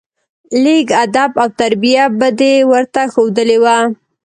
لېږ 0.63 0.87
ادب 1.03 1.31
او 1.41 1.49
تربيه 1.59 2.03
به 2.19 2.27
دې 2.39 2.53
ورته 2.71 3.01
ښودلى 3.13 3.57
وه. 3.63 3.77